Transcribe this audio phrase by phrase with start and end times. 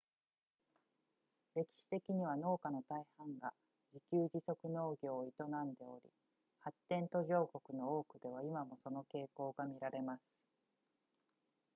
[1.53, 3.53] 歴史的には農家の大半が
[3.93, 6.09] 自給自足農業を営んでおり
[6.61, 10.23] 発展途上国の多くでは今もその傾向が見られます